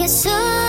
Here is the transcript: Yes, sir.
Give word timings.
Yes, 0.00 0.22
sir. 0.22 0.59